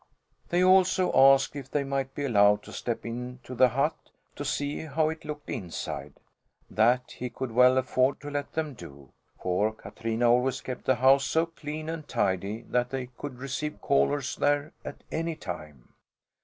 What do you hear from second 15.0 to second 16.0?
any time.